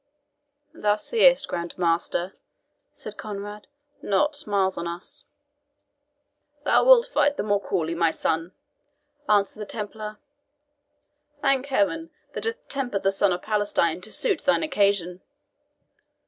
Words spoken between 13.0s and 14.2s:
the sun of Palestine to